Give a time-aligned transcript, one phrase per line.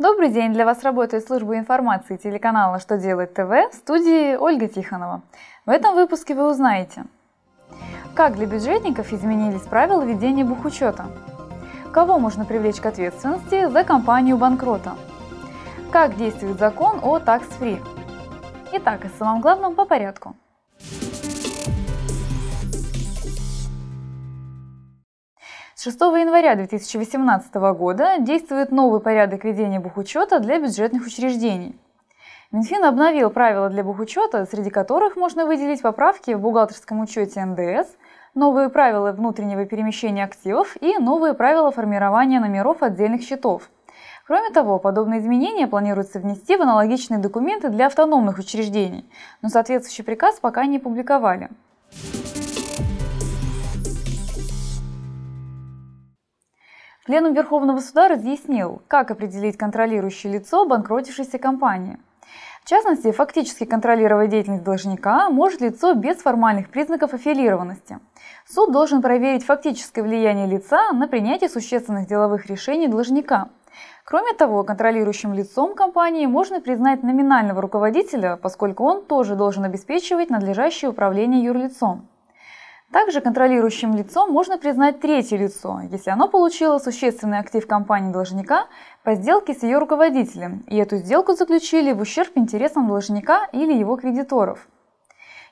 [0.00, 0.54] Добрый день!
[0.54, 5.20] Для вас работает служба информации телеканала «Что делает ТВ» в студии Ольга Тихонова.
[5.66, 7.04] В этом выпуске вы узнаете,
[8.14, 11.04] как для бюджетников изменились правила ведения бухучета,
[11.92, 14.94] кого можно привлечь к ответственности за компанию банкрота,
[15.92, 17.78] как действует закон о tax-free.
[18.72, 20.34] Итак, о самом главном по порядку.
[25.80, 31.74] С 6 января 2018 года действует новый порядок ведения бухучета для бюджетных учреждений.
[32.52, 37.96] Минфин обновил правила для бухучета, среди которых можно выделить поправки в бухгалтерском учете НДС,
[38.34, 43.70] новые правила внутреннего перемещения активов и новые правила формирования номеров отдельных счетов.
[44.26, 50.40] Кроме того, подобные изменения планируется внести в аналогичные документы для автономных учреждений, но соответствующий приказ
[50.40, 51.48] пока не публиковали.
[57.10, 61.98] Пленум Верховного Суда разъяснил, как определить контролирующее лицо банкротившейся компании.
[62.62, 67.98] В частности, фактически контролировать деятельность должника может лицо без формальных признаков аффилированности.
[68.48, 73.48] Суд должен проверить фактическое влияние лица на принятие существенных деловых решений должника.
[74.04, 80.92] Кроме того, контролирующим лицом компании можно признать номинального руководителя, поскольку он тоже должен обеспечивать надлежащее
[80.92, 82.06] управление юрлицом.
[82.92, 88.66] Также контролирующим лицом можно признать третье лицо, если оно получило существенный актив компании должника
[89.04, 93.96] по сделке с ее руководителем, и эту сделку заключили в ущерб интересам должника или его
[93.96, 94.66] кредиторов.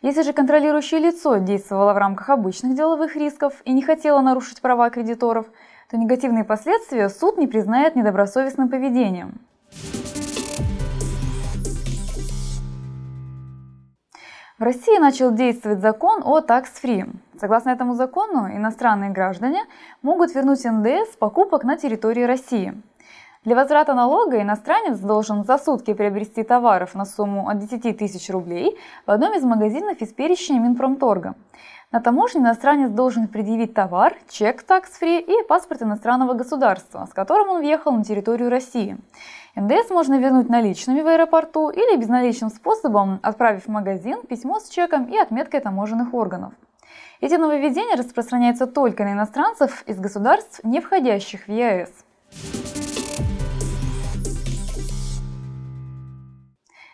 [0.03, 4.91] Если же контролирующее лицо действовало в рамках обычных деловых рисков и не хотело нарушить права
[4.91, 5.47] кредиторов,
[5.91, 9.41] то негативные последствия суд не признает недобросовестным поведением.
[14.59, 17.09] В России начал действовать закон о tax-free.
[17.41, 19.65] Согласно этому закону, иностранные граждане
[20.03, 22.75] могут вернуть НДС с покупок на территории России.
[23.49, 28.77] Для возврата налога иностранец должен за сутки приобрести товаров на сумму от 10 тысяч рублей
[29.07, 31.35] в одном из магазинов из перечня Минпромторга.
[31.91, 37.61] На таможне иностранец должен предъявить товар, чек tax-free и паспорт иностранного государства, с которым он
[37.61, 38.99] въехал на территорию России.
[39.56, 45.06] НДС можно вернуть наличными в аэропорту или безналичным способом, отправив в магазин письмо с чеком
[45.06, 46.53] и отметкой таможенных органов.
[47.22, 52.05] Эти нововведения распространяются только на иностранцев из государств, не входящих в ЕАЭС.